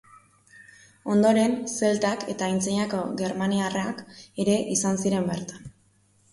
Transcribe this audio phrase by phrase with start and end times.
[1.15, 4.03] Ondoren zeltak eta antzinako germaniarrak
[4.47, 5.73] ere izan ziren bertan.